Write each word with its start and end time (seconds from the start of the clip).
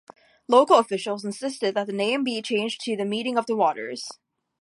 Local 0.47 0.79
officials 0.79 1.23
insisted 1.23 1.75
that 1.75 1.85
the 1.85 1.93
name 1.93 2.23
be 2.23 2.41
changed 2.41 2.81
to 2.85 2.97
"The 2.97 3.05
Meeting 3.05 3.37
of 3.37 3.45
the 3.45 3.55
Waters". 3.55 4.09